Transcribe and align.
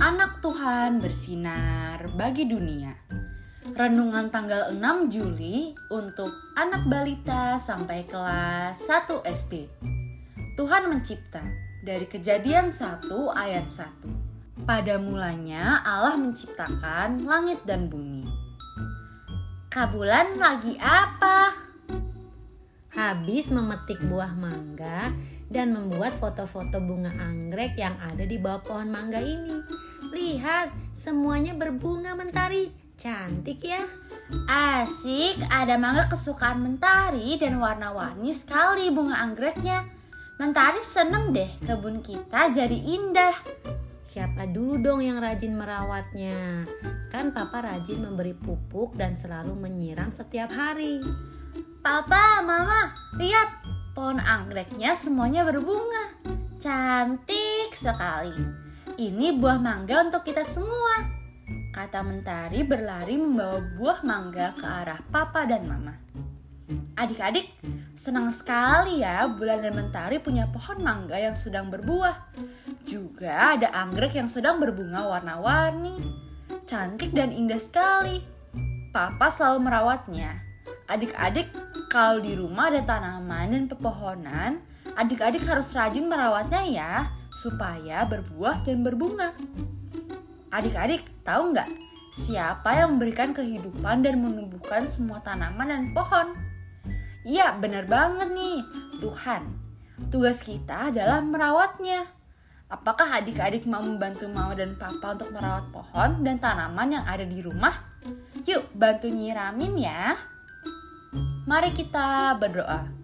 anak 0.00 0.40
Tuhan 0.40 0.96
bersinar 0.96 2.00
bagi 2.16 2.48
dunia. 2.48 2.96
Renungan 3.76 4.32
tanggal 4.32 4.72
6 4.72 5.12
Juli 5.12 5.76
untuk 5.92 6.32
anak 6.56 6.88
balita 6.88 7.60
sampai 7.60 8.08
kelas 8.08 8.80
1 8.80 9.20
SD. 9.28 9.68
Tuhan 10.56 10.88
mencipta 10.88 11.44
dari 11.84 12.08
kejadian 12.08 12.72
1 12.72 13.12
ayat 13.36 13.68
1. 13.68 14.64
Pada 14.64 14.96
mulanya 14.96 15.84
Allah 15.84 16.16
menciptakan 16.16 17.28
langit 17.28 17.60
dan 17.68 17.92
bumi. 17.92 18.24
Kabulan 19.68 20.40
lagi 20.40 20.80
apa? 20.80 21.52
Habis 22.96 23.52
memetik 23.52 24.00
buah 24.08 24.32
mangga 24.32 25.12
dan 25.52 25.76
membuat 25.76 26.16
foto-foto 26.16 26.80
bunga 26.88 27.12
anggrek 27.20 27.76
yang 27.76 27.98
ada 28.00 28.24
di 28.24 28.40
bawah 28.40 28.64
pohon 28.64 28.88
mangga 28.88 29.20
ini. 29.20 29.79
Lihat, 30.10 30.74
semuanya 30.90 31.54
berbunga 31.54 32.18
mentari. 32.18 32.74
Cantik 32.98 33.62
ya. 33.62 33.80
Asik, 34.50 35.38
ada 35.50 35.78
mangga 35.80 36.06
kesukaan 36.10 36.62
Mentari 36.62 37.34
dan 37.40 37.58
warna-warni 37.58 38.34
sekali 38.34 38.90
bunga 38.90 39.22
anggreknya. 39.22 39.86
Mentari 40.36 40.82
seneng 40.82 41.30
deh 41.30 41.48
kebun 41.62 42.02
kita 42.02 42.50
jadi 42.50 42.74
indah. 42.74 43.34
Siapa 44.10 44.50
dulu 44.50 44.82
dong 44.82 45.00
yang 45.00 45.22
rajin 45.22 45.54
merawatnya? 45.54 46.66
Kan 47.14 47.30
papa 47.30 47.62
rajin 47.62 48.02
memberi 48.02 48.34
pupuk 48.34 48.98
dan 48.98 49.14
selalu 49.14 49.54
menyiram 49.54 50.10
setiap 50.10 50.50
hari. 50.50 50.98
Papa, 51.80 52.42
mama, 52.42 52.92
lihat 53.16 53.62
pohon 53.94 54.18
anggreknya 54.18 54.98
semuanya 54.98 55.46
berbunga. 55.46 56.18
Cantik 56.58 57.72
sekali. 57.72 58.69
Ini 59.00 59.32
buah 59.32 59.56
mangga 59.56 60.04
untuk 60.04 60.28
kita 60.28 60.44
semua. 60.44 61.00
Kata 61.72 62.04
Mentari 62.04 62.60
berlari 62.60 63.16
membawa 63.16 63.56
buah 63.80 64.04
mangga 64.04 64.52
ke 64.52 64.60
arah 64.60 65.00
papa 65.08 65.48
dan 65.48 65.64
mama. 65.64 65.96
Adik-adik, 67.00 67.48
senang 67.96 68.28
sekali 68.28 69.00
ya 69.00 69.24
Bulan 69.24 69.64
dan 69.64 69.72
Mentari 69.72 70.20
punya 70.20 70.44
pohon 70.52 70.84
mangga 70.84 71.16
yang 71.16 71.32
sedang 71.32 71.72
berbuah. 71.72 72.28
Juga 72.84 73.56
ada 73.56 73.72
anggrek 73.72 74.20
yang 74.20 74.28
sedang 74.28 74.60
berbunga 74.60 75.08
warna-warni. 75.08 75.96
Cantik 76.68 77.16
dan 77.16 77.32
indah 77.32 77.56
sekali. 77.56 78.20
Papa 78.92 79.32
selalu 79.32 79.64
merawatnya. 79.64 80.36
Adik-adik, 80.92 81.48
kalau 81.88 82.20
di 82.20 82.36
rumah 82.36 82.68
ada 82.68 82.84
tanaman 82.84 83.48
dan 83.48 83.64
pepohonan, 83.64 84.60
adik-adik 84.92 85.40
harus 85.48 85.72
rajin 85.72 86.04
merawatnya 86.04 86.68
ya, 86.68 87.08
supaya 87.40 88.04
berbuah 88.04 88.68
dan 88.68 88.84
berbunga. 88.84 89.32
Adik-adik, 90.52 91.08
tahu 91.24 91.56
nggak 91.56 91.68
siapa 92.12 92.76
yang 92.76 93.00
memberikan 93.00 93.32
kehidupan 93.32 94.04
dan 94.04 94.20
menumbuhkan 94.20 94.84
semua 94.92 95.24
tanaman 95.24 95.72
dan 95.72 95.84
pohon? 95.96 96.36
Iya, 97.24 97.56
benar 97.56 97.88
banget 97.88 98.28
nih, 98.36 98.60
Tuhan. 99.00 99.42
Tugas 100.12 100.44
kita 100.44 100.92
adalah 100.92 101.24
merawatnya. 101.24 102.04
Apakah 102.70 103.18
adik-adik 103.18 103.66
mau 103.66 103.82
membantu 103.82 104.30
mama 104.30 104.54
dan 104.54 104.78
papa 104.78 105.18
untuk 105.18 105.34
merawat 105.34 105.66
pohon 105.74 106.22
dan 106.22 106.38
tanaman 106.38 106.94
yang 107.00 107.04
ada 107.08 107.26
di 107.26 107.40
rumah? 107.42 107.74
Yuk, 108.46 108.70
bantu 108.76 109.10
nyiramin 109.10 109.74
ya. 109.80 110.14
Mari 111.50 111.74
kita 111.74 112.38
berdoa. 112.38 112.99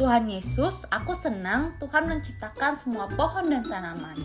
Tuhan 0.00 0.24
Yesus, 0.24 0.88
aku 0.88 1.12
senang 1.12 1.76
Tuhan 1.76 2.08
menciptakan 2.08 2.80
semua 2.80 3.06
pohon 3.12 3.44
dan 3.44 3.60
tanaman. 3.60 4.16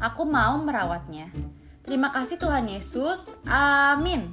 Aku 0.00 0.24
mau 0.24 0.56
merawatnya. 0.56 1.28
Terima 1.84 2.08
kasih 2.08 2.40
Tuhan 2.40 2.64
Yesus. 2.64 3.36
Amin. 3.44 4.32